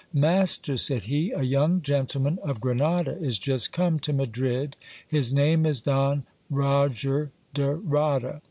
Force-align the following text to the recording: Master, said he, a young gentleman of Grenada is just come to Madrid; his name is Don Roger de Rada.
Master, 0.13 0.77
said 0.77 1.03
he, 1.03 1.29
a 1.31 1.43
young 1.43 1.83
gentleman 1.83 2.39
of 2.41 2.59
Grenada 2.59 3.11
is 3.19 3.37
just 3.37 3.71
come 3.71 3.99
to 3.99 4.11
Madrid; 4.11 4.75
his 5.07 5.31
name 5.31 5.63
is 5.63 5.79
Don 5.79 6.23
Roger 6.49 7.29
de 7.53 7.75
Rada. 7.75 8.39